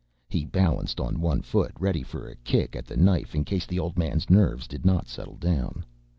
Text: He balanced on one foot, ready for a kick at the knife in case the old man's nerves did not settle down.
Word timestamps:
He 0.27 0.45
balanced 0.45 0.99
on 0.99 1.21
one 1.21 1.43
foot, 1.43 1.73
ready 1.79 2.01
for 2.01 2.27
a 2.27 2.33
kick 2.37 2.75
at 2.75 2.87
the 2.87 2.97
knife 2.97 3.35
in 3.35 3.43
case 3.45 3.67
the 3.67 3.77
old 3.77 3.99
man's 3.99 4.31
nerves 4.31 4.67
did 4.67 4.83
not 4.83 5.07
settle 5.07 5.37
down. 5.37 5.85